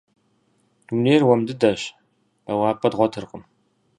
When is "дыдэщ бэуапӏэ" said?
1.47-2.87